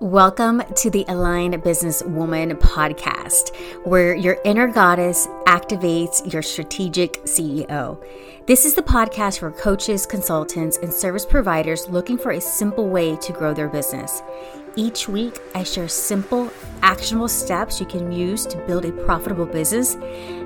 Welcome 0.00 0.62
to 0.76 0.88
the 0.88 1.04
Aligned 1.08 1.62
Business 1.62 2.02
Woman 2.02 2.56
podcast, 2.56 3.54
where 3.84 4.14
your 4.14 4.38
inner 4.46 4.66
goddess 4.66 5.26
activates 5.44 6.32
your 6.32 6.40
strategic 6.40 7.22
CEO. 7.24 8.02
This 8.46 8.64
is 8.64 8.72
the 8.72 8.82
podcast 8.82 9.40
for 9.40 9.50
coaches, 9.50 10.06
consultants, 10.06 10.78
and 10.78 10.90
service 10.90 11.26
providers 11.26 11.86
looking 11.90 12.16
for 12.16 12.30
a 12.30 12.40
simple 12.40 12.88
way 12.88 13.14
to 13.16 13.32
grow 13.34 13.52
their 13.52 13.68
business. 13.68 14.22
Each 14.76 15.08
week, 15.08 15.36
I 15.52 15.64
share 15.64 15.88
simple, 15.88 16.48
actionable 16.80 17.26
steps 17.26 17.80
you 17.80 17.86
can 17.86 18.12
use 18.12 18.46
to 18.46 18.56
build 18.68 18.84
a 18.84 18.92
profitable 18.92 19.44
business 19.44 19.94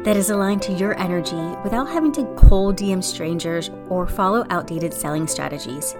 that 0.02 0.16
is 0.16 0.30
aligned 0.30 0.62
to 0.62 0.72
your 0.72 0.98
energy 0.98 1.36
without 1.62 1.90
having 1.90 2.10
to 2.12 2.24
cold 2.34 2.76
DM 2.76 3.04
strangers 3.04 3.70
or 3.90 4.06
follow 4.06 4.46
outdated 4.48 4.94
selling 4.94 5.26
strategies. 5.26 5.94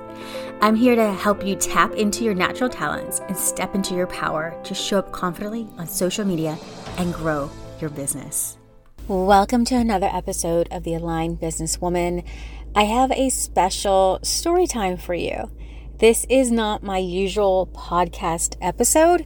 I'm 0.63 0.75
here 0.75 0.97
to 0.97 1.13
help 1.13 1.45
you 1.45 1.55
tap 1.55 1.93
into 1.97 2.25
your 2.25 2.33
natural 2.35 2.71
talents 2.71 3.21
and 3.29 3.37
step 3.37 3.75
into 3.75 3.95
your 3.95 4.07
power 4.07 4.59
to 4.65 4.75
show 4.75 5.01
up 5.01 5.13
confidently 5.13 5.69
on 5.77 5.87
social 5.87 6.25
media 6.25 6.57
and 6.97 7.13
grow 7.13 7.51
your 7.79 7.91
business. 7.91 8.57
Welcome 9.07 9.67
to 9.67 9.75
another 9.75 10.09
episode 10.11 10.67
of 10.71 10.85
The 10.85 10.95
Aligned 10.95 11.41
Businesswoman. 11.41 12.25
I 12.75 12.85
have 12.85 13.13
a 13.13 13.29
special 13.29 14.19
story 14.23 14.67
time 14.67 14.97
for 14.97 15.13
you. 15.13 15.51
This 16.05 16.27
is 16.29 16.51
not 16.51 16.83
my 16.83 16.99
usual 16.99 17.67
podcast 17.75 18.57
episode. 18.61 19.25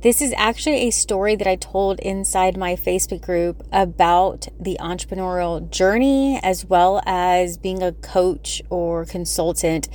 This 0.00 0.22
is 0.22 0.32
actually 0.36 0.86
a 0.86 0.90
story 0.90 1.34
that 1.34 1.48
I 1.48 1.56
told 1.56 1.98
inside 1.98 2.56
my 2.56 2.76
Facebook 2.76 3.20
group 3.20 3.66
about 3.72 4.46
the 4.60 4.76
entrepreneurial 4.80 5.68
journey 5.70 6.38
as 6.40 6.64
well 6.64 7.02
as 7.04 7.58
being 7.58 7.82
a 7.82 7.90
coach 7.90 8.62
or 8.70 9.04
consultant 9.04 9.88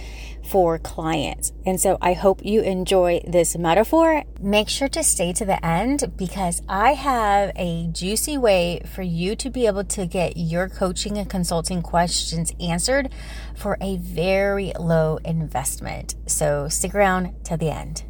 for 0.44 0.78
clients. 0.78 1.54
And 1.66 1.80
so 1.80 1.98
I 2.02 2.12
hope 2.12 2.44
you 2.44 2.62
enjoy 2.64 3.22
this 3.26 3.58
metaphor. 3.58 4.26
Make 4.42 4.68
sure 4.68 4.90
to 4.90 5.04
stay 5.04 5.32
to 5.32 5.46
the 5.46 5.66
end 5.66 6.12
because 6.18 6.62
I 6.68 6.96
have 6.96 7.54
a 7.56 7.88
juicy 7.88 8.38
way 8.38 8.82
for 8.94 9.04
you 9.04 9.38
to 9.38 9.50
be 9.50 9.68
able 9.68 9.86
to 9.86 10.06
get 10.06 10.36
your 10.36 10.68
coaching 10.68 11.18
and 11.18 11.30
consulting 11.30 11.82
questions 11.82 12.52
answered 12.60 13.10
for 13.56 13.78
a 13.80 13.96
very 13.96 14.74
low 14.78 15.20
investment. 15.24 16.16
So 16.26 16.68
stick 16.68 16.94
around 16.94 17.34
till 17.46 17.56
the 17.56 17.70
end. 17.70 18.04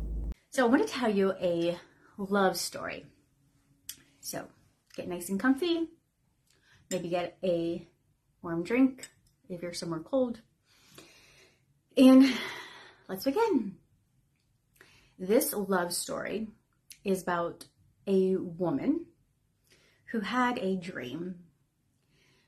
So 0.54 0.64
I 0.64 0.70
want 0.70 0.86
to 0.88 0.94
tell 0.94 1.10
you 1.10 1.34
a 1.42 1.80
love 2.16 2.58
story. 2.58 3.08
So 4.20 4.46
get 4.96 5.08
nice 5.08 5.30
and 5.30 5.40
comfy. 5.40 5.90
Maybe 6.92 7.10
get 7.10 7.40
a 7.44 7.88
warm 8.44 8.62
drink 8.62 9.10
if 9.50 9.64
you're 9.64 9.74
somewhere 9.74 10.02
cold 10.02 10.42
and 11.98 12.32
let's 13.10 13.26
begin. 13.26 13.78
This 15.18 15.54
love 15.54 15.92
story 15.92 16.50
is 17.04 17.24
about 17.24 17.66
a 18.06 18.36
woman 18.36 19.08
who 20.12 20.20
had 20.20 20.60
a 20.60 20.76
dream. 20.76 21.46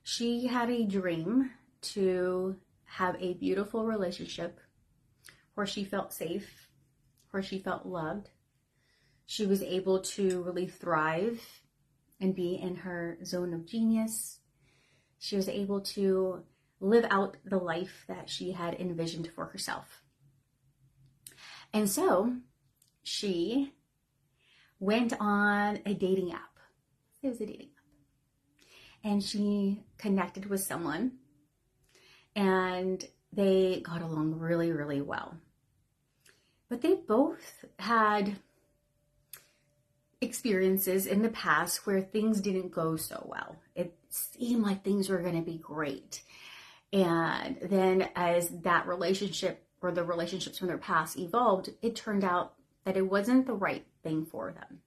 She 0.03 0.45
had 0.45 0.69
a 0.69 0.85
dream 0.85 1.49
to 1.93 2.57
have 2.83 3.15
a 3.19 3.33
beautiful 3.33 3.83
relationship 3.83 4.59
where 5.55 5.65
she 5.65 5.83
felt 5.83 6.13
safe, 6.13 6.64
where 7.35 7.43
she 7.43 7.59
felt 7.59 7.85
loved. 7.85 8.29
She 9.25 9.45
was 9.45 9.61
able 9.61 9.99
to 9.99 10.41
really 10.43 10.67
thrive 10.67 11.41
and 12.21 12.33
be 12.33 12.55
in 12.55 12.77
her 12.77 13.17
zone 13.25 13.53
of 13.53 13.65
genius. 13.65 14.39
She 15.19 15.35
was 15.35 15.49
able 15.49 15.81
to 15.81 16.45
live 16.79 17.05
out 17.09 17.35
the 17.43 17.57
life 17.57 18.05
that 18.07 18.29
she 18.29 18.53
had 18.53 18.79
envisioned 18.79 19.27
for 19.35 19.47
herself. 19.47 20.01
And 21.73 21.89
so 21.89 22.37
she 23.03 23.73
went 24.79 25.11
on 25.19 25.79
a 25.85 25.93
dating 25.93 26.31
app. 26.31 26.57
It 27.21 27.27
was 27.27 27.41
a 27.41 27.47
dating 27.47 27.71
app. 27.75 29.11
And 29.11 29.21
she 29.21 29.83
connected 29.97 30.45
with 30.45 30.61
someone 30.61 31.17
and 32.33 33.05
they 33.33 33.81
got 33.83 34.01
along 34.01 34.39
really, 34.39 34.71
really 34.71 35.01
well. 35.01 35.35
But 36.69 36.81
they 36.81 36.95
both 36.95 37.65
had 37.79 38.37
experiences 40.21 41.05
in 41.05 41.21
the 41.21 41.29
past 41.29 41.85
where 41.85 42.01
things 42.01 42.41
didn't 42.41 42.71
go 42.71 42.95
so 42.95 43.25
well. 43.29 43.57
It 43.75 43.95
seemed 44.09 44.63
like 44.63 44.83
things 44.83 45.09
were 45.09 45.21
going 45.21 45.35
to 45.35 45.51
be 45.51 45.57
great. 45.57 46.23
And 46.91 47.57
then 47.61 48.09
as 48.15 48.49
that 48.61 48.87
relationship 48.87 49.65
or 49.81 49.91
the 49.91 50.03
relationships 50.03 50.57
from 50.57 50.67
their 50.67 50.77
past 50.77 51.19
evolved, 51.19 51.69
it 51.81 51.95
turned 51.95 52.23
out 52.23 52.53
that 52.85 52.97
it 52.97 53.09
wasn't 53.09 53.45
the 53.45 53.53
right 53.53 53.85
thing 54.03 54.25
for 54.25 54.51
them. 54.51 54.79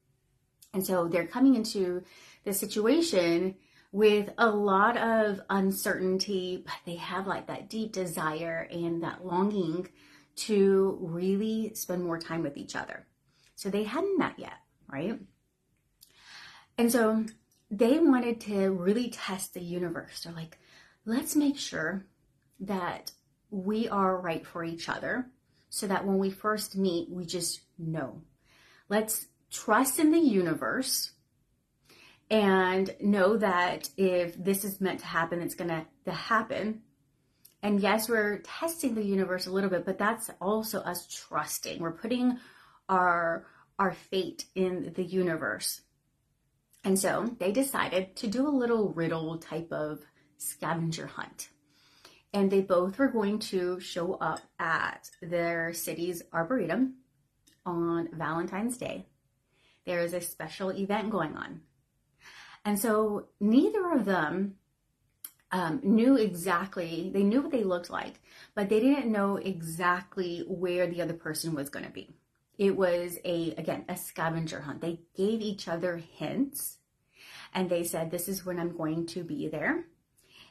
And 0.72 0.84
so 0.84 1.08
they're 1.08 1.26
coming 1.26 1.54
into 1.54 2.02
this 2.44 2.58
situation 2.58 3.54
with 3.90 4.30
a 4.38 4.48
lot 4.48 4.96
of 4.96 5.40
uncertainty, 5.48 6.62
but 6.64 6.74
they 6.84 6.96
have 6.96 7.26
like 7.26 7.46
that 7.46 7.70
deep 7.70 7.92
desire 7.92 8.68
and 8.70 9.02
that 9.02 9.24
longing 9.24 9.88
to 10.38 10.98
really 11.00 11.72
spend 11.74 12.04
more 12.04 12.18
time 12.18 12.42
with 12.42 12.56
each 12.56 12.76
other. 12.76 13.06
So 13.54 13.70
they 13.70 13.84
hadn't 13.84 14.18
met 14.18 14.38
yet, 14.38 14.58
right? 14.86 15.18
And 16.76 16.92
so 16.92 17.24
they 17.70 17.98
wanted 17.98 18.40
to 18.42 18.70
really 18.70 19.10
test 19.10 19.54
the 19.54 19.60
universe. 19.60 20.22
They're 20.22 20.32
like, 20.32 20.58
let's 21.04 21.34
make 21.34 21.58
sure 21.58 22.06
that 22.60 23.10
we 23.50 23.88
are 23.88 24.20
right 24.20 24.46
for 24.46 24.64
each 24.64 24.88
other 24.88 25.26
so 25.70 25.86
that 25.86 26.06
when 26.06 26.18
we 26.18 26.30
first 26.30 26.76
meet, 26.76 27.10
we 27.10 27.24
just 27.24 27.60
know. 27.78 28.22
Let's 28.88 29.26
trust 29.50 29.98
in 29.98 30.12
the 30.12 30.18
universe 30.18 31.12
and 32.30 32.94
know 33.00 33.36
that 33.38 33.88
if 33.96 34.42
this 34.42 34.64
is 34.64 34.80
meant 34.80 35.00
to 35.00 35.06
happen, 35.06 35.40
it's 35.40 35.54
going 35.54 35.84
to 36.04 36.12
happen. 36.12 36.82
And 37.62 37.80
yes, 37.80 38.08
we're 38.08 38.38
testing 38.38 38.94
the 38.94 39.04
universe 39.04 39.46
a 39.46 39.50
little 39.50 39.70
bit, 39.70 39.84
but 39.84 39.98
that's 39.98 40.30
also 40.40 40.80
us 40.80 41.06
trusting. 41.08 41.80
We're 41.80 41.92
putting 41.92 42.38
our 42.88 43.46
our 43.78 43.92
fate 43.92 44.46
in 44.54 44.92
the 44.96 45.04
universe. 45.04 45.82
And 46.84 46.98
so 46.98 47.36
they 47.38 47.52
decided 47.52 48.16
to 48.16 48.26
do 48.26 48.48
a 48.48 48.50
little 48.50 48.92
riddle 48.92 49.38
type 49.38 49.72
of 49.72 50.00
scavenger 50.36 51.06
hunt. 51.06 51.50
And 52.32 52.50
they 52.50 52.60
both 52.60 52.98
were 52.98 53.08
going 53.08 53.38
to 53.40 53.80
show 53.80 54.14
up 54.14 54.40
at 54.58 55.10
their 55.22 55.72
city's 55.72 56.22
arboretum 56.32 56.94
on 57.64 58.08
Valentine's 58.12 58.76
Day. 58.76 59.06
There 59.86 60.00
is 60.00 60.12
a 60.12 60.20
special 60.20 60.70
event 60.70 61.10
going 61.10 61.36
on. 61.36 61.62
And 62.64 62.78
so 62.78 63.28
neither 63.40 63.92
of 63.92 64.04
them 64.04 64.56
um, 65.50 65.80
knew 65.82 66.16
exactly, 66.16 67.10
they 67.12 67.22
knew 67.22 67.40
what 67.40 67.50
they 67.50 67.64
looked 67.64 67.90
like, 67.90 68.20
but 68.54 68.68
they 68.68 68.80
didn't 68.80 69.10
know 69.10 69.36
exactly 69.36 70.44
where 70.46 70.86
the 70.86 71.00
other 71.00 71.14
person 71.14 71.54
was 71.54 71.70
going 71.70 71.86
to 71.86 71.92
be. 71.92 72.10
It 72.58 72.76
was 72.76 73.18
a, 73.24 73.54
again, 73.56 73.84
a 73.88 73.96
scavenger 73.96 74.60
hunt. 74.60 74.80
They 74.80 75.00
gave 75.16 75.40
each 75.40 75.68
other 75.68 75.96
hints 75.96 76.78
and 77.54 77.70
they 77.70 77.84
said, 77.84 78.10
This 78.10 78.28
is 78.28 78.44
when 78.44 78.58
I'm 78.58 78.76
going 78.76 79.06
to 79.06 79.22
be 79.22 79.48
there. 79.48 79.84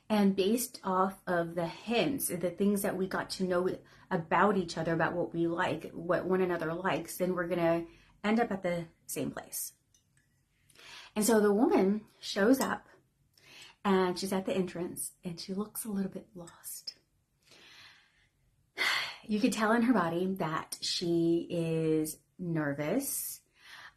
And 0.10 0.36
based 0.36 0.80
off 0.84 1.22
of 1.28 1.56
the 1.56 1.68
hints, 1.68 2.30
the 2.30 2.50
things 2.50 2.82
that 2.82 2.96
we 2.96 3.08
got 3.08 3.30
to 3.32 3.44
know 3.44 3.70
about 4.10 4.56
each 4.56 4.78
other, 4.78 4.94
about 4.94 5.14
what 5.14 5.34
we 5.34 5.48
like, 5.48 5.92
what 5.92 6.26
one 6.26 6.42
another 6.42 6.74
likes, 6.74 7.18
then 7.18 7.36
we're 7.36 7.48
going 7.48 7.60
to 7.60 7.86
end 8.24 8.40
up 8.40 8.52
at 8.52 8.64
the 8.64 8.86
same 9.06 9.32
place. 9.32 9.74
And 11.16 11.26
so 11.26 11.42
the 11.42 11.52
woman 11.52 12.02
shows 12.20 12.62
up 12.62 12.88
and 13.88 14.20
she's 14.20 14.34
at 14.34 14.46
the 14.46 14.54
entrance 14.54 15.12
and 15.24 15.40
she 15.40 15.54
looks 15.54 15.86
a 15.86 15.90
little 15.90 16.12
bit 16.12 16.28
lost. 16.36 16.96
You 19.30 19.42
could 19.42 19.52
tell 19.52 19.74
in 19.74 19.82
her 19.82 19.94
body 19.94 20.26
that 20.36 20.78
she 20.80 21.48
is 21.50 22.16
nervous, 22.40 23.42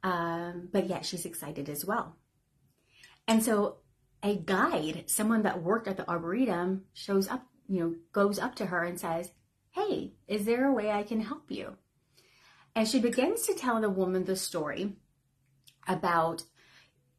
um, 0.02 0.68
but 0.72 0.88
yet 0.88 1.06
she's 1.06 1.24
excited 1.24 1.68
as 1.68 1.84
well. 1.84 2.16
And 3.28 3.40
so 3.40 3.76
a 4.24 4.34
guide, 4.34 5.04
someone 5.06 5.42
that 5.42 5.62
worked 5.62 5.86
at 5.86 5.96
the 5.96 6.08
Arboretum, 6.10 6.82
shows 6.94 7.28
up, 7.28 7.46
you 7.68 7.78
know, 7.78 7.94
goes 8.10 8.40
up 8.40 8.56
to 8.56 8.66
her 8.66 8.82
and 8.82 8.98
says, 8.98 9.30
Hey, 9.70 10.14
is 10.26 10.46
there 10.46 10.66
a 10.66 10.74
way 10.74 10.90
I 10.90 11.04
can 11.04 11.20
help 11.20 11.44
you? 11.48 11.76
And 12.74 12.88
she 12.88 12.98
begins 12.98 13.42
to 13.42 13.54
tell 13.54 13.80
the 13.80 13.88
woman 13.88 14.24
the 14.24 14.34
story 14.34 14.96
about 15.86 16.42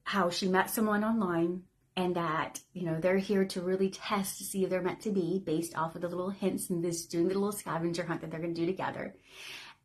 how 0.04 0.30
she 0.30 0.50
met 0.50 0.69
someone 0.69 1.06
online 1.06 1.63
and 1.96 2.16
that, 2.16 2.60
you 2.74 2.86
know, 2.86 3.00
they're 3.00 3.18
here 3.18 3.46
to 3.46 3.62
really 3.62 3.90
test 3.90 4.38
to 4.38 4.44
see 4.44 4.64
if 4.64 4.70
they're 4.70 4.82
meant 4.82 5.02
to 5.02 5.12
be 5.12 5.42
based 5.46 5.78
off 5.78 5.96
of 5.96 6.02
the 6.02 6.08
little 6.08 6.30
hints 6.30 6.70
and 6.70 6.84
this 6.84 7.06
doing 7.06 7.28
the 7.28 7.34
little 7.34 7.52
scavenger 7.52 8.06
hunt 8.06 8.22
that 8.22 8.32
they're 8.32 8.40
going 8.40 8.54
to 8.54 8.62
do 8.62 8.66
together. 8.66 9.16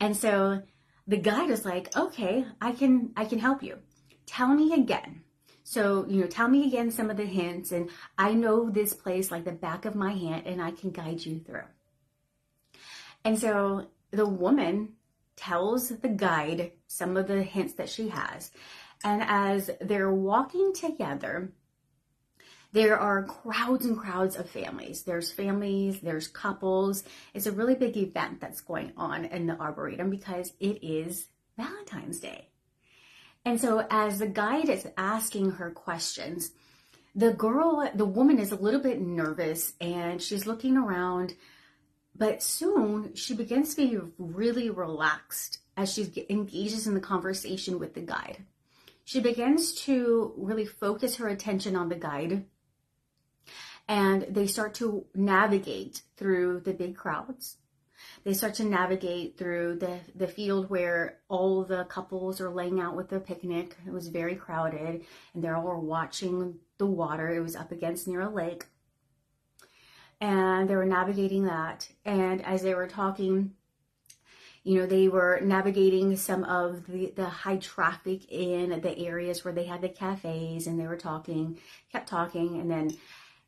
And 0.00 0.16
so 0.16 0.62
the 1.06 1.16
guide 1.16 1.50
is 1.50 1.64
like, 1.64 1.96
okay, 1.96 2.44
I 2.60 2.72
can, 2.72 3.12
I 3.16 3.24
can 3.24 3.38
help 3.38 3.62
you. 3.62 3.78
Tell 4.26 4.48
me 4.48 4.74
again 4.74 5.22
so, 5.68 6.06
you 6.08 6.20
know, 6.20 6.28
tell 6.28 6.46
me 6.46 6.64
again 6.68 6.92
some 6.92 7.10
of 7.10 7.16
the 7.16 7.24
hints, 7.24 7.72
and 7.72 7.90
I 8.16 8.34
know 8.34 8.70
this 8.70 8.94
place 8.94 9.32
like 9.32 9.44
the 9.44 9.50
back 9.50 9.84
of 9.84 9.96
my 9.96 10.12
hand, 10.12 10.46
and 10.46 10.62
I 10.62 10.70
can 10.70 10.92
guide 10.92 11.26
you 11.26 11.40
through. 11.40 11.64
And 13.24 13.36
so 13.36 13.88
the 14.12 14.28
woman 14.28 14.90
tells 15.34 15.88
the 15.88 16.08
guide 16.08 16.70
some 16.86 17.16
of 17.16 17.26
the 17.26 17.42
hints 17.42 17.74
that 17.74 17.88
she 17.88 18.10
has. 18.10 18.52
And 19.02 19.24
as 19.26 19.68
they're 19.80 20.14
walking 20.14 20.72
together, 20.72 21.52
there 22.76 22.98
are 22.98 23.22
crowds 23.22 23.86
and 23.86 23.96
crowds 23.96 24.36
of 24.36 24.50
families. 24.50 25.02
There's 25.02 25.32
families, 25.32 26.00
there's 26.00 26.28
couples. 26.28 27.04
It's 27.32 27.46
a 27.46 27.52
really 27.52 27.74
big 27.74 27.96
event 27.96 28.38
that's 28.38 28.60
going 28.60 28.92
on 28.98 29.24
in 29.24 29.46
the 29.46 29.58
Arboretum 29.58 30.10
because 30.10 30.52
it 30.60 30.84
is 30.84 31.28
Valentine's 31.56 32.20
Day. 32.20 32.48
And 33.46 33.58
so, 33.58 33.86
as 33.88 34.18
the 34.18 34.26
guide 34.26 34.68
is 34.68 34.86
asking 34.98 35.52
her 35.52 35.70
questions, 35.70 36.50
the 37.14 37.32
girl, 37.32 37.90
the 37.94 38.04
woman 38.04 38.38
is 38.38 38.52
a 38.52 38.56
little 38.56 38.80
bit 38.80 39.00
nervous 39.00 39.72
and 39.80 40.20
she's 40.20 40.46
looking 40.46 40.76
around, 40.76 41.34
but 42.14 42.42
soon 42.42 43.14
she 43.14 43.32
begins 43.32 43.74
to 43.74 43.88
be 43.88 43.98
really 44.18 44.68
relaxed 44.68 45.60
as 45.78 45.94
she 45.94 46.26
engages 46.28 46.86
in 46.86 46.92
the 46.92 47.00
conversation 47.00 47.78
with 47.78 47.94
the 47.94 48.02
guide. 48.02 48.44
She 49.06 49.20
begins 49.20 49.72
to 49.84 50.34
really 50.36 50.66
focus 50.66 51.16
her 51.16 51.28
attention 51.28 51.74
on 51.74 51.88
the 51.88 51.94
guide 51.94 52.44
and 53.88 54.26
they 54.28 54.46
start 54.46 54.74
to 54.74 55.06
navigate 55.14 56.02
through 56.16 56.60
the 56.60 56.72
big 56.72 56.96
crowds. 56.96 57.56
They 58.24 58.34
start 58.34 58.54
to 58.54 58.64
navigate 58.64 59.38
through 59.38 59.76
the, 59.76 60.00
the 60.14 60.26
field 60.26 60.68
where 60.68 61.18
all 61.28 61.64
the 61.64 61.84
couples 61.84 62.40
are 62.40 62.50
laying 62.50 62.80
out 62.80 62.96
with 62.96 63.08
their 63.08 63.20
picnic. 63.20 63.76
It 63.86 63.92
was 63.92 64.08
very 64.08 64.34
crowded, 64.34 65.04
and 65.34 65.44
they're 65.44 65.56
all 65.56 65.80
watching 65.80 66.58
the 66.78 66.86
water. 66.86 67.28
It 67.34 67.40
was 67.40 67.56
up 67.56 67.72
against 67.72 68.08
near 68.08 68.22
a 68.22 68.28
lake. 68.28 68.66
And 70.20 70.68
they 70.68 70.76
were 70.76 70.84
navigating 70.86 71.44
that. 71.44 71.88
And 72.04 72.44
as 72.44 72.62
they 72.62 72.74
were 72.74 72.86
talking, 72.86 73.52
you 74.64 74.80
know, 74.80 74.86
they 74.86 75.08
were 75.08 75.40
navigating 75.42 76.16
some 76.16 76.42
of 76.44 76.86
the, 76.86 77.12
the 77.14 77.26
high 77.28 77.58
traffic 77.58 78.30
in 78.30 78.80
the 78.80 78.98
areas 78.98 79.44
where 79.44 79.54
they 79.54 79.64
had 79.64 79.82
the 79.82 79.88
cafes 79.88 80.66
and 80.66 80.80
they 80.80 80.86
were 80.86 80.96
talking, 80.96 81.58
kept 81.92 82.08
talking. 82.08 82.60
And 82.60 82.70
then 82.70 82.96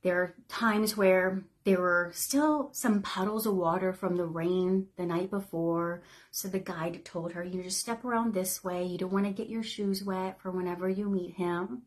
there 0.02 0.22
are 0.22 0.34
times 0.48 0.96
where 0.96 1.42
there 1.64 1.80
were 1.80 2.10
still 2.14 2.70
some 2.72 3.02
puddles 3.02 3.46
of 3.46 3.54
water 3.54 3.92
from 3.92 4.16
the 4.16 4.24
rain 4.24 4.86
the 4.96 5.04
night 5.04 5.30
before. 5.30 6.02
So 6.30 6.48
the 6.48 6.60
guide 6.60 7.04
told 7.04 7.32
her, 7.32 7.42
you 7.42 7.62
just 7.62 7.80
step 7.80 8.04
around 8.04 8.32
this 8.32 8.62
way. 8.62 8.84
You 8.84 8.96
don't 8.96 9.12
want 9.12 9.26
to 9.26 9.32
get 9.32 9.50
your 9.50 9.62
shoes 9.62 10.02
wet 10.02 10.40
for 10.40 10.50
whenever 10.50 10.88
you 10.88 11.08
meet 11.08 11.34
him. 11.34 11.82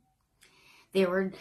There 0.94 1.10
were 1.10 1.32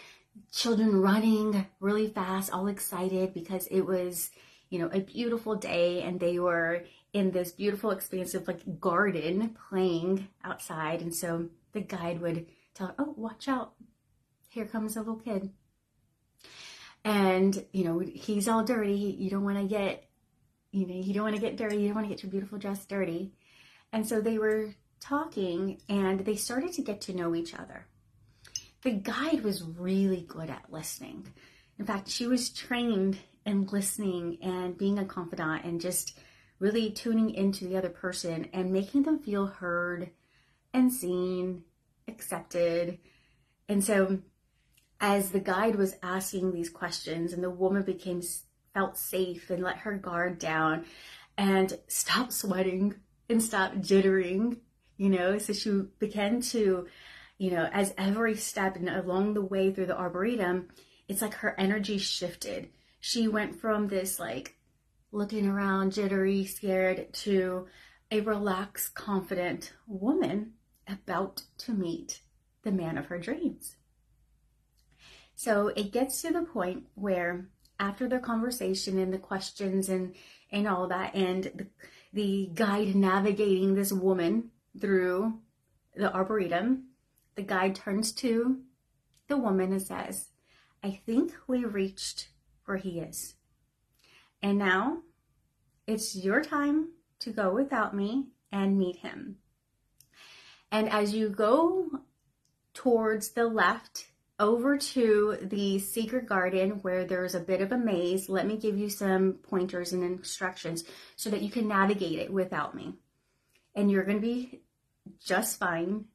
children 0.51 1.01
running 1.01 1.67
really 1.81 2.07
fast, 2.07 2.51
all 2.51 2.67
excited 2.67 3.33
because 3.33 3.67
it 3.67 3.81
was, 3.81 4.31
you 4.69 4.79
know, 4.79 4.89
a 4.93 5.01
beautiful 5.01 5.55
day 5.55 6.01
and 6.01 6.19
they 6.19 6.39
were 6.39 6.85
in 7.11 7.31
this 7.31 7.51
beautiful, 7.51 7.91
expansive 7.91 8.47
like 8.47 8.79
garden 8.79 9.57
playing 9.69 10.29
outside. 10.43 11.01
And 11.01 11.13
so 11.13 11.49
the 11.73 11.81
guide 11.81 12.21
would 12.21 12.47
tell 12.73 12.87
her, 12.87 12.95
oh, 12.97 13.13
watch 13.17 13.49
out. 13.49 13.73
Here 14.49 14.65
comes 14.65 14.95
a 14.95 14.99
little 14.99 15.17
kid 15.17 15.51
and 17.03 17.65
you 17.71 17.83
know 17.83 17.99
he's 17.99 18.47
all 18.47 18.63
dirty. 18.63 19.15
You 19.17 19.29
don't 19.29 19.43
want 19.43 19.57
to 19.57 19.65
get 19.65 20.09
you 20.71 20.87
know 20.87 20.95
you 20.95 21.13
don't 21.13 21.23
want 21.23 21.35
to 21.35 21.41
get 21.41 21.57
dirty. 21.57 21.77
You 21.77 21.87
don't 21.87 21.95
want 21.95 22.07
to 22.07 22.13
get 22.13 22.23
your 22.23 22.31
beautiful 22.31 22.57
dress 22.57 22.85
dirty. 22.85 23.33
And 23.93 24.07
so 24.07 24.21
they 24.21 24.37
were 24.37 24.73
talking 24.99 25.81
and 25.89 26.21
they 26.21 26.35
started 26.35 26.73
to 26.73 26.81
get 26.81 27.01
to 27.01 27.13
know 27.13 27.35
each 27.35 27.53
other. 27.53 27.87
The 28.83 28.91
guide 28.91 29.43
was 29.43 29.63
really 29.63 30.25
good 30.27 30.49
at 30.49 30.71
listening. 30.71 31.27
In 31.77 31.85
fact 31.85 32.09
she 32.09 32.27
was 32.27 32.49
trained 32.49 33.17
in 33.45 33.65
listening 33.67 34.37
and 34.41 34.77
being 34.77 34.99
a 34.99 35.05
confidant 35.05 35.65
and 35.65 35.81
just 35.81 36.17
really 36.59 36.91
tuning 36.91 37.31
into 37.31 37.65
the 37.65 37.75
other 37.75 37.89
person 37.89 38.47
and 38.53 38.71
making 38.71 39.03
them 39.03 39.17
feel 39.17 39.47
heard 39.47 40.11
and 40.73 40.93
seen 40.93 41.63
accepted. 42.07 42.99
And 43.67 43.83
so 43.83 44.19
as 45.01 45.31
the 45.31 45.39
guide 45.39 45.75
was 45.75 45.97
asking 46.01 46.53
these 46.53 46.69
questions 46.69 47.33
and 47.33 47.43
the 47.43 47.49
woman 47.49 47.83
became 47.83 48.21
felt 48.73 48.97
safe 48.97 49.49
and 49.49 49.61
let 49.61 49.77
her 49.77 49.97
guard 49.97 50.39
down 50.39 50.85
and 51.37 51.77
stopped 51.87 52.31
sweating 52.31 52.95
and 53.27 53.43
stopped 53.43 53.81
jittering 53.81 54.57
you 55.01 55.09
know? 55.09 55.39
So 55.39 55.53
she 55.53 55.81
began 55.97 56.41
to 56.53 56.87
you 57.39 57.51
know 57.51 57.67
as 57.73 57.93
every 57.97 58.35
step 58.35 58.75
and 58.75 58.87
along 58.87 59.33
the 59.33 59.41
way 59.41 59.73
through 59.73 59.87
the 59.87 59.97
arboretum 59.97 60.69
it's 61.07 61.23
like 61.23 61.33
her 61.35 61.59
energy 61.59 61.97
shifted. 61.97 62.69
She 62.99 63.27
went 63.27 63.59
from 63.59 63.87
this 63.87 64.19
like 64.19 64.55
looking 65.11 65.47
around 65.47 65.93
jittery 65.93 66.45
scared 66.45 67.11
to 67.13 67.67
a 68.11 68.21
relaxed 68.21 68.93
confident 68.93 69.73
woman 69.87 70.53
about 70.87 71.41
to 71.57 71.73
meet 71.73 72.21
the 72.63 72.71
man 72.71 72.97
of 72.97 73.07
her 73.07 73.17
dreams 73.17 73.75
so 75.41 75.69
it 75.69 75.91
gets 75.91 76.21
to 76.21 76.31
the 76.31 76.43
point 76.43 76.83
where 76.93 77.47
after 77.79 78.07
the 78.07 78.19
conversation 78.19 78.99
and 78.99 79.11
the 79.11 79.17
questions 79.17 79.89
and 79.89 80.13
and 80.51 80.67
all 80.67 80.87
that 80.89 81.15
and 81.15 81.45
the, 81.55 81.67
the 82.13 82.51
guide 82.53 82.93
navigating 82.93 83.73
this 83.73 83.91
woman 83.91 84.51
through 84.79 85.39
the 85.95 86.13
arboretum, 86.13 86.89
the 87.33 87.41
guide 87.41 87.73
turns 87.73 88.11
to 88.11 88.59
the 89.29 89.37
woman 89.37 89.71
and 89.71 89.81
says, 89.81 90.29
I 90.83 91.01
think 91.07 91.33
we 91.47 91.65
reached 91.65 92.29
where 92.65 92.77
he 92.77 92.99
is. 92.99 93.33
And 94.43 94.59
now 94.59 94.99
it's 95.87 96.15
your 96.15 96.43
time 96.43 96.89
to 97.17 97.31
go 97.31 97.51
without 97.51 97.95
me 97.95 98.27
and 98.51 98.77
meet 98.77 98.97
him. 98.97 99.37
And 100.71 100.87
as 100.87 101.15
you 101.15 101.29
go 101.29 101.87
towards 102.75 103.29
the 103.29 103.47
left 103.47 104.10
over 104.41 104.75
to 104.75 105.37
the 105.39 105.77
secret 105.77 106.25
garden 106.25 106.79
where 106.81 107.05
there's 107.05 107.35
a 107.35 107.39
bit 107.39 107.61
of 107.61 107.71
a 107.71 107.77
maze. 107.77 108.27
Let 108.27 108.47
me 108.47 108.57
give 108.57 108.75
you 108.75 108.89
some 108.89 109.33
pointers 109.33 109.93
and 109.93 110.03
instructions 110.03 110.83
so 111.15 111.29
that 111.29 111.43
you 111.43 111.51
can 111.51 111.67
navigate 111.67 112.17
it 112.17 112.33
without 112.33 112.75
me. 112.75 112.95
And 113.75 113.91
you're 113.91 114.03
going 114.03 114.17
to 114.17 114.21
be 114.21 114.61
just 115.23 115.59
fine. 115.59 116.05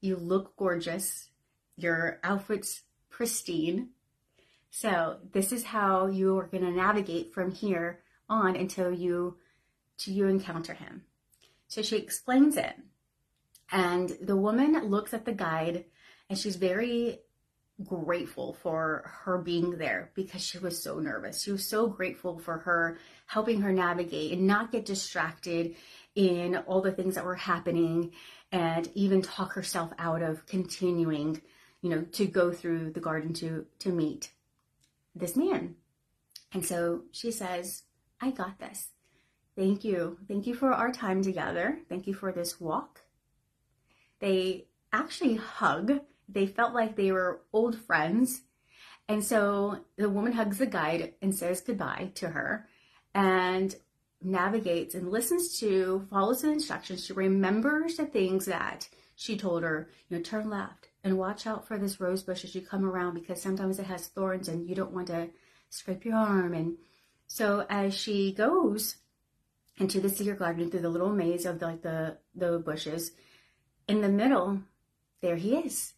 You 0.00 0.16
look 0.16 0.56
gorgeous. 0.56 1.28
Your 1.76 2.20
outfit's 2.24 2.82
pristine. 3.10 3.90
So 4.70 5.18
this 5.32 5.52
is 5.52 5.64
how 5.64 6.06
you 6.06 6.38
are 6.38 6.46
going 6.46 6.64
to 6.64 6.70
navigate 6.70 7.34
from 7.34 7.52
here 7.52 8.00
on 8.30 8.56
until 8.56 8.92
you 8.92 9.36
to 9.98 10.10
you 10.10 10.26
encounter 10.26 10.72
him. 10.72 11.02
So 11.68 11.82
she 11.82 11.98
explains 11.98 12.56
it. 12.56 12.74
And 13.70 14.16
the 14.22 14.36
woman 14.36 14.88
looks 14.88 15.12
at 15.12 15.26
the 15.26 15.32
guide 15.32 15.84
and 16.30 16.38
she's 16.38 16.56
very 16.56 17.20
grateful 17.82 18.54
for 18.54 19.10
her 19.24 19.38
being 19.38 19.78
there 19.78 20.10
because 20.14 20.42
she 20.42 20.58
was 20.58 20.80
so 20.80 21.00
nervous. 21.00 21.42
She 21.42 21.50
was 21.50 21.66
so 21.66 21.88
grateful 21.88 22.38
for 22.38 22.58
her 22.58 22.98
helping 23.26 23.62
her 23.62 23.72
navigate 23.72 24.32
and 24.32 24.46
not 24.46 24.70
get 24.70 24.84
distracted 24.84 25.74
in 26.14 26.56
all 26.56 26.80
the 26.80 26.92
things 26.92 27.16
that 27.16 27.24
were 27.24 27.34
happening 27.34 28.12
and 28.52 28.88
even 28.94 29.22
talk 29.22 29.52
herself 29.52 29.92
out 29.98 30.22
of 30.22 30.46
continuing, 30.46 31.42
you 31.82 31.90
know, 31.90 32.02
to 32.02 32.26
go 32.26 32.52
through 32.52 32.92
the 32.92 33.00
garden 33.00 33.32
to 33.34 33.66
to 33.80 33.90
meet 33.90 34.30
this 35.14 35.36
man. 35.36 35.74
And 36.52 36.64
so 36.64 37.02
she 37.10 37.32
says, 37.32 37.82
"I 38.20 38.30
got 38.30 38.60
this. 38.60 38.90
Thank 39.56 39.82
you. 39.82 40.18
Thank 40.28 40.46
you 40.46 40.54
for 40.54 40.72
our 40.72 40.92
time 40.92 41.22
together. 41.22 41.80
Thank 41.88 42.06
you 42.06 42.14
for 42.14 42.30
this 42.30 42.60
walk." 42.60 43.00
They 44.20 44.68
actually 44.92 45.34
hug 45.34 46.00
they 46.34 46.46
felt 46.46 46.74
like 46.74 46.96
they 46.96 47.12
were 47.12 47.40
old 47.52 47.78
friends. 47.78 48.42
And 49.08 49.24
so 49.24 49.78
the 49.96 50.10
woman 50.10 50.32
hugs 50.32 50.58
the 50.58 50.66
guide 50.66 51.14
and 51.22 51.34
says 51.34 51.60
goodbye 51.60 52.10
to 52.16 52.28
her 52.28 52.68
and 53.14 53.74
navigates 54.20 54.94
and 54.94 55.10
listens 55.10 55.58
to, 55.60 56.06
follows 56.10 56.42
the 56.42 56.50
instructions. 56.50 57.06
She 57.06 57.12
remembers 57.12 57.96
the 57.96 58.06
things 58.06 58.46
that 58.46 58.88
she 59.14 59.36
told 59.36 59.62
her, 59.62 59.88
you 60.08 60.16
know, 60.16 60.22
turn 60.22 60.50
left 60.50 60.88
and 61.04 61.18
watch 61.18 61.46
out 61.46 61.68
for 61.68 61.78
this 61.78 62.00
rose 62.00 62.22
bush 62.22 62.44
as 62.44 62.54
you 62.54 62.62
come 62.62 62.84
around 62.84 63.14
because 63.14 63.40
sometimes 63.40 63.78
it 63.78 63.86
has 63.86 64.08
thorns 64.08 64.48
and 64.48 64.68
you 64.68 64.74
don't 64.74 64.92
want 64.92 65.06
to 65.08 65.28
scrape 65.70 66.04
your 66.04 66.16
arm. 66.16 66.54
And 66.54 66.78
so 67.26 67.66
as 67.68 67.94
she 67.94 68.32
goes 68.32 68.96
into 69.78 70.00
the 70.00 70.08
secret 70.08 70.38
garden 70.38 70.70
through 70.70 70.80
the 70.80 70.88
little 70.88 71.12
maze 71.12 71.44
of 71.46 71.60
like 71.60 71.82
the, 71.82 72.16
the 72.34 72.58
bushes, 72.58 73.12
in 73.86 74.00
the 74.00 74.08
middle, 74.08 74.60
there 75.20 75.36
he 75.36 75.56
is 75.56 75.93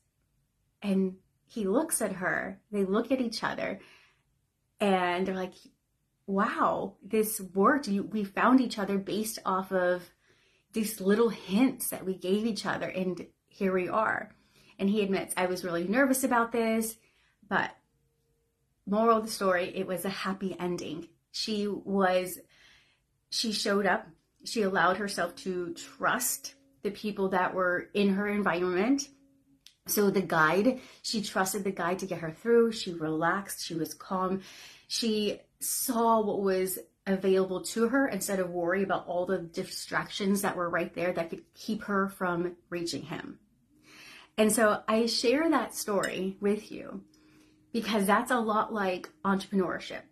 and 0.83 1.17
he 1.47 1.67
looks 1.67 2.03
at 2.03 2.13
her. 2.13 2.61
They 2.71 2.85
look 2.85 3.11
at 3.13 3.21
each 3.21 3.43
other 3.43 3.81
and 4.81 5.27
they're 5.27 5.35
like, 5.35 5.55
wow, 6.27 6.97
this 7.03 7.41
worked. 7.41 7.89
We 7.89 8.25
found 8.25 8.61
each 8.61 8.79
other 8.79 8.99
based 8.99 9.39
off 9.45 9.73
of 9.73 10.03
these 10.73 11.01
little 11.01 11.29
hints 11.29 11.91
that 11.91 12.05
we 12.05 12.15
gave 12.15 12.45
each 12.45 12.67
other. 12.67 12.89
And 12.89 13.27
here 13.49 13.73
we 13.73 13.89
are. 13.89 14.31
And 14.79 14.91
he 14.91 15.03
admits, 15.03 15.33
I 15.37 15.47
was 15.47 15.65
really 15.65 15.85
nervous 15.85 16.25
about 16.25 16.53
this, 16.53 16.97
but 17.49 17.71
moral 18.87 19.19
of 19.19 19.25
the 19.25 19.33
story, 19.33 19.73
it 19.75 19.87
was 19.87 20.05
a 20.05 20.11
happy 20.11 20.55
ending. 20.59 21.09
She 21.31 21.67
was, 21.67 22.39
she 23.31 23.53
showed 23.53 23.87
up. 23.87 24.07
she 24.45 24.63
allowed 24.63 24.99
herself 24.99 25.35
to 25.37 25.75
trust 25.75 26.55
the 26.83 26.91
people 26.91 27.31
that 27.31 27.55
were 27.55 27.89
in 27.95 28.15
her 28.15 28.29
environment. 28.29 29.09
So 29.87 30.11
the 30.11 30.23
guide, 30.23 30.81
she 31.03 31.23
trusted 31.23 31.65
the 31.65 31.71
guide 31.71 32.01
to 32.01 32.07
get 32.07 32.21
her 32.21 32.33
through. 32.33 32.73
She 32.73 32.93
relaxed, 32.93 33.65
she 33.65 33.75
was 33.75 33.95
calm. 33.95 34.43
She 34.89 35.41
saw 35.61 36.21
what 36.21 36.43
was 36.43 36.79
available 37.07 37.61
to 37.63 37.89
her 37.89 38.09
instead 38.09 38.41
of 38.41 38.51
worry 38.51 38.83
about 38.83 39.07
all 39.07 39.27
the 39.27 39.39
distractions 39.39 40.43
that 40.43 40.57
were 40.57 40.69
right 40.69 40.93
there 40.95 41.13
that 41.13 41.31
could 41.31 41.43
keep 41.55 41.85
her 41.85 42.09
from 42.09 42.57
reaching 42.69 43.03
him. 43.03 43.39
And 44.37 44.53
so 44.53 44.83
I 44.89 45.07
share 45.07 45.49
that 45.49 45.75
story 45.75 46.37
with 46.41 46.71
you 46.71 47.03
because 47.73 48.07
that's 48.07 48.31
a 48.31 48.41
lot 48.41 48.73
like 48.73 49.09
entrepreneurship. 49.25 50.03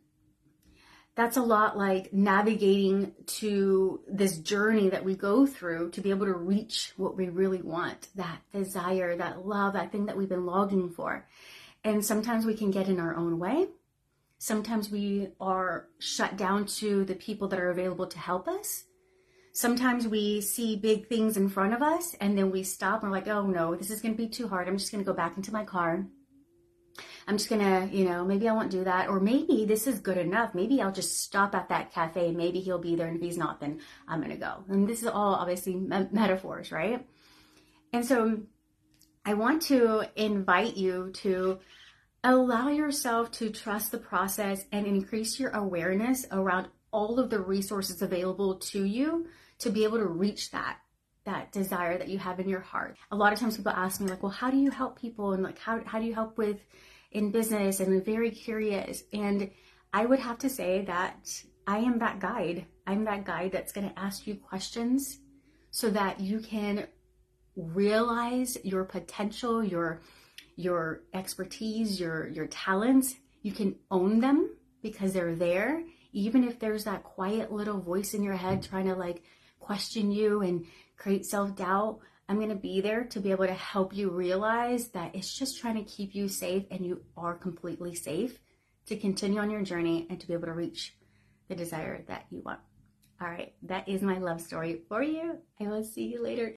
That's 1.16 1.37
a 1.37 1.42
lot 1.42 1.78
like 1.78 2.12
navigating 2.12 3.12
to 3.26 4.00
this 4.09 4.38
journey 4.38 4.88
that 4.88 5.04
we 5.04 5.14
go 5.14 5.47
through 5.47 5.90
to 5.92 6.00
be 6.00 6.11
able 6.11 6.26
to 6.26 6.35
reach 6.35 6.92
what 6.97 7.16
we 7.16 7.28
really 7.28 7.62
want 7.62 8.09
that 8.16 8.40
desire, 8.52 9.16
that 9.16 9.47
love, 9.47 9.75
that 9.75 9.92
thing 9.92 10.06
that 10.06 10.16
we've 10.16 10.28
been 10.28 10.47
longing 10.47 10.90
for. 10.90 11.26
And 11.85 12.04
sometimes 12.04 12.44
we 12.44 12.54
can 12.54 12.73
get 12.73 12.88
in 12.88 12.99
our 12.99 13.14
own 13.14 13.38
way. 13.38 13.68
Sometimes 14.38 14.90
we 14.90 15.28
are 15.40 15.88
shut 16.00 16.37
down 16.37 16.66
to 16.66 17.04
the 17.04 17.14
people 17.14 17.47
that 17.49 17.61
are 17.61 17.71
available 17.71 18.06
to 18.09 18.18
help 18.18 18.49
us. 18.49 18.85
Sometimes 19.52 20.09
we 20.09 20.40
see 20.40 20.75
big 20.75 21.09
things 21.09 21.37
in 21.37 21.49
front 21.49 21.75
of 21.75 21.83
us 21.83 22.16
and 22.21 22.37
then 22.37 22.50
we 22.50 22.64
stop 22.64 23.02
and 23.02 23.12
we're 23.12 23.16
like, 23.16 23.28
oh 23.28 23.47
no, 23.47 23.76
this 23.76 23.90
is 23.90 24.02
going 24.02 24.14
to 24.14 24.18
be 24.21 24.28
too 24.28 24.49
hard. 24.49 24.66
I'm 24.66 24.78
just 24.78 24.90
going 24.90 25.04
to 25.04 25.09
go 25.09 25.16
back 25.16 25.37
into 25.37 25.52
my 25.52 25.64
car. 25.64 26.06
I'm 27.26 27.38
just 27.38 27.49
gonna, 27.49 27.88
you 27.90 28.04
know, 28.04 28.25
maybe 28.25 28.49
I 28.49 28.52
won't 28.52 28.71
do 28.71 28.85
that. 28.85 29.09
Or 29.09 29.21
maybe 29.21 29.64
this 29.64 29.87
is 29.87 30.00
good 30.00 30.19
enough. 30.19 30.54
Maybe 30.54 30.81
I'll 30.81 30.93
just 30.93 31.21
stop 31.21 31.54
at 31.54 31.69
that 31.71 31.93
cafe. 31.93 32.33
Maybe 32.33 32.61
he'll 32.61 32.78
be 32.78 32.97
there. 32.97 33.07
And 33.07 33.16
if 33.16 33.23
he's 33.23 33.38
not, 33.38 33.61
then 33.61 33.81
I'm 34.07 34.21
gonna 34.21 34.37
go. 34.37 34.64
And 34.69 34.88
this 34.88 35.02
is 35.02 35.09
all 35.09 35.35
obviously 35.35 35.75
me- 35.75 36.09
metaphors, 36.12 36.71
right? 36.71 37.07
And 37.93 38.04
so 38.04 38.40
I 39.25 39.35
want 39.35 39.62
to 39.62 40.04
invite 40.16 40.76
you 40.76 41.11
to 41.14 41.61
allow 42.23 42.69
yourself 42.69 43.31
to 43.33 43.50
trust 43.50 43.93
the 43.93 43.99
process 43.99 44.64
and 44.73 44.87
increase 44.87 45.38
your 45.38 45.50
awareness 45.50 46.26
around 46.31 46.69
all 46.93 47.19
of 47.19 47.31
the 47.31 47.40
resources 47.40 48.02
available 48.02 48.57
to 48.57 48.85
you 48.85 49.26
to 49.59 49.71
be 49.71 49.85
able 49.85 49.99
to 49.99 50.07
reach 50.07 50.50
that 50.50 50.78
that 51.25 51.52
desire 51.52 51.97
that 51.97 52.09
you 52.09 52.19
have 52.19 52.38
in 52.38 52.49
your 52.49 52.61
heart. 52.61 52.97
A 53.11 53.16
lot 53.16 53.33
of 53.33 53.38
times 53.38 53.57
people 53.57 53.73
ask 53.73 53.99
me 53.99 54.09
like, 54.09 54.23
"Well, 54.23 54.31
how 54.31 54.50
do 54.50 54.59
you 54.59 54.71
help 54.71 54.99
people?" 54.99 55.33
and 55.33 55.43
like, 55.43 55.59
"How 55.59 55.83
how 55.85 55.99
do 55.99 56.04
you 56.04 56.14
help 56.14 56.37
with 56.37 56.61
in 57.14 57.30
business?" 57.30 57.80
and 57.80 58.04
very 58.04 58.30
curious. 58.30 59.04
And 59.12 59.50
I 59.92 60.04
would 60.04 60.21
have 60.21 60.38
to 60.38 60.50
say 60.50 60.85
that 60.85 61.42
I 61.66 61.78
am 61.78 61.99
that 62.00 62.21
guide. 62.21 62.66
I'm 62.87 63.04
that 63.04 63.25
guide 63.25 63.52
that's 63.52 63.73
going 63.73 63.88
to 63.88 63.99
ask 63.99 64.26
you 64.26 64.35
questions 64.35 65.21
so 65.71 65.88
that 65.90 66.21
you 66.21 66.40
can 66.40 66.87
realize 67.56 68.59
your 68.64 68.85
potential, 68.85 69.64
your 69.64 70.02
your 70.56 71.02
expertise, 71.12 71.99
your 71.99 72.28
your 72.28 72.47
talents, 72.47 73.14
you 73.42 73.52
can 73.52 73.76
own 73.90 74.21
them 74.21 74.50
because 74.83 75.12
they're 75.12 75.35
there. 75.35 75.83
Even 76.12 76.44
if 76.44 76.59
there's 76.59 76.85
that 76.85 77.02
quiet 77.02 77.52
little 77.52 77.80
voice 77.80 78.14
in 78.14 78.23
your 78.23 78.37
head 78.37 78.62
trying 78.62 78.87
to 78.87 78.94
like 78.94 79.23
question 79.59 80.11
you 80.11 80.42
and 80.42 80.66
create 80.97 81.26
self-doubt, 81.26 81.99
I'm 82.28 82.37
going 82.37 82.49
to 82.49 82.54
be 82.54 82.81
there 82.81 83.04
to 83.04 83.21
be 83.21 83.31
able 83.31 83.47
to 83.47 83.52
help 83.52 83.95
you 83.95 84.11
realize 84.11 84.88
that 84.88 85.14
it's 85.14 85.33
just 85.33 85.61
trying 85.61 85.76
to 85.76 85.90
keep 85.90 86.14
you 86.14 86.28
safe 86.28 86.64
and 86.71 86.85
you 86.85 87.02
are 87.16 87.35
completely 87.35 87.95
safe 87.95 88.38
to 88.87 88.97
continue 88.97 89.40
on 89.40 89.50
your 89.50 89.62
journey 89.62 90.07
and 90.09 90.19
to 90.21 90.26
be 90.26 90.33
able 90.33 90.47
to 90.47 90.52
reach 90.52 90.97
the 91.49 91.54
desire 91.54 92.02
that 92.09 92.25
you 92.31 92.40
want. 92.45 92.61
All 93.21 93.28
right, 93.28 93.52
that 93.62 93.88
is 93.88 94.02
my 94.02 94.19
love 94.19 94.40
story 94.40 94.81
for 94.88 95.02
you. 95.02 95.38
I 95.61 95.64
will 95.64 95.85
see 95.85 96.07
you 96.07 96.23
later. 96.23 96.57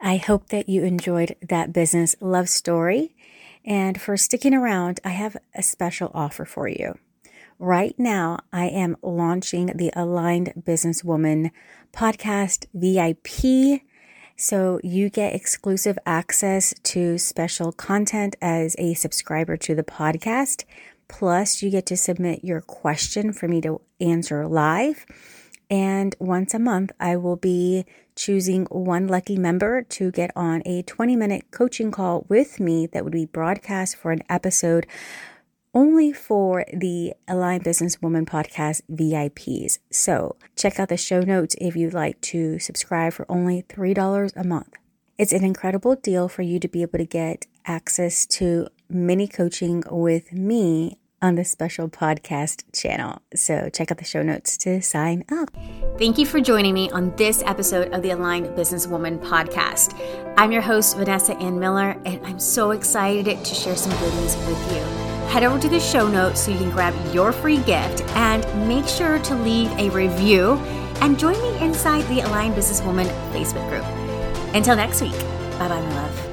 I 0.00 0.16
hope 0.16 0.48
that 0.48 0.68
you 0.68 0.84
enjoyed 0.84 1.36
that 1.40 1.72
business 1.72 2.16
love 2.20 2.48
story. 2.48 3.14
And 3.64 4.00
for 4.00 4.16
sticking 4.16 4.54
around, 4.54 5.00
I 5.04 5.10
have 5.10 5.36
a 5.54 5.62
special 5.62 6.10
offer 6.12 6.44
for 6.44 6.68
you. 6.68 6.98
Right 7.58 7.94
now, 7.96 8.40
I 8.52 8.66
am 8.66 8.96
launching 9.02 9.66
the 9.66 9.92
Aligned 9.94 10.52
Businesswoman 10.60 11.50
podcast 11.92 12.66
VIP. 12.74 13.82
So 14.36 14.80
you 14.82 15.10
get 15.10 15.34
exclusive 15.34 15.98
access 16.04 16.74
to 16.84 17.18
special 17.18 17.72
content 17.72 18.34
as 18.42 18.74
a 18.78 18.94
subscriber 18.94 19.56
to 19.58 19.74
the 19.74 19.84
podcast. 19.84 20.64
Plus, 21.06 21.62
you 21.62 21.70
get 21.70 21.86
to 21.86 21.96
submit 21.96 22.44
your 22.44 22.60
question 22.60 23.32
for 23.32 23.46
me 23.46 23.60
to 23.60 23.80
answer 24.00 24.46
live. 24.46 25.06
And 25.70 26.16
once 26.18 26.52
a 26.52 26.58
month, 26.58 26.92
I 26.98 27.16
will 27.16 27.36
be 27.36 27.84
choosing 28.16 28.66
one 28.66 29.08
lucky 29.08 29.36
member 29.36 29.82
to 29.82 30.10
get 30.10 30.30
on 30.36 30.62
a 30.66 30.82
20 30.82 31.16
minute 31.16 31.50
coaching 31.50 31.90
call 31.90 32.26
with 32.28 32.60
me 32.60 32.86
that 32.86 33.04
would 33.04 33.12
be 33.12 33.26
broadcast 33.26 33.96
for 33.96 34.12
an 34.12 34.22
episode 34.28 34.86
only 35.74 36.12
for 36.12 36.64
the 36.72 37.14
Aligned 37.28 37.64
Businesswoman 37.64 38.26
podcast 38.26 38.82
VIPs. 38.90 39.78
So 39.90 40.36
check 40.56 40.78
out 40.78 40.88
the 40.88 40.96
show 40.96 41.20
notes 41.20 41.56
if 41.60 41.76
you'd 41.76 41.94
like 41.94 42.20
to 42.22 42.58
subscribe 42.58 43.12
for 43.12 43.26
only 43.28 43.62
$3 43.62 44.32
a 44.36 44.44
month. 44.44 44.74
It's 45.18 45.32
an 45.32 45.44
incredible 45.44 45.96
deal 45.96 46.28
for 46.28 46.42
you 46.42 46.58
to 46.60 46.68
be 46.68 46.82
able 46.82 46.98
to 46.98 47.04
get 47.04 47.46
access 47.66 48.26
to 48.26 48.68
mini 48.88 49.28
coaching 49.28 49.82
with 49.90 50.32
me 50.32 50.98
on 51.22 51.36
the 51.36 51.44
special 51.44 51.88
podcast 51.88 52.64
channel. 52.72 53.22
So 53.34 53.70
check 53.72 53.90
out 53.90 53.98
the 53.98 54.04
show 54.04 54.22
notes 54.22 54.58
to 54.58 54.82
sign 54.82 55.24
up. 55.32 55.56
Thank 55.98 56.18
you 56.18 56.26
for 56.26 56.40
joining 56.40 56.74
me 56.74 56.90
on 56.90 57.16
this 57.16 57.42
episode 57.46 57.94
of 57.94 58.02
the 58.02 58.10
Aligned 58.10 58.48
Businesswoman 58.48 59.20
podcast. 59.24 59.98
I'm 60.36 60.52
your 60.52 60.62
host, 60.62 60.96
Vanessa 60.96 61.34
Ann 61.38 61.58
Miller, 61.58 61.98
and 62.04 62.24
I'm 62.26 62.38
so 62.38 62.72
excited 62.72 63.42
to 63.42 63.54
share 63.54 63.76
some 63.76 63.92
good 64.00 64.14
news 64.14 64.36
with 64.36 64.72
you. 64.72 65.03
Head 65.34 65.42
over 65.42 65.58
to 65.58 65.68
the 65.68 65.80
show 65.80 66.06
notes 66.06 66.42
so 66.42 66.52
you 66.52 66.58
can 66.58 66.70
grab 66.70 66.94
your 67.12 67.32
free 67.32 67.56
gift 67.56 68.02
and 68.14 68.68
make 68.68 68.86
sure 68.86 69.18
to 69.18 69.34
leave 69.34 69.68
a 69.72 69.90
review 69.90 70.52
and 71.00 71.18
join 71.18 71.34
me 71.42 71.58
inside 71.58 72.02
the 72.02 72.20
Aligned 72.20 72.54
Businesswoman 72.54 73.08
Facebook 73.32 73.68
group. 73.68 73.84
Until 74.54 74.76
next 74.76 75.02
week, 75.02 75.10
bye 75.58 75.66
bye, 75.66 75.80
my 75.80 75.94
love. 75.96 76.23